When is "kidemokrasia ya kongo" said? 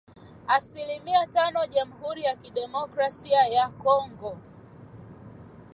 2.35-4.37